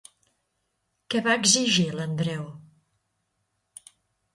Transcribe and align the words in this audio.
Què 1.13 1.21
va 1.29 1.37
exigir 1.41 1.87
l'Andreu? 2.01 2.51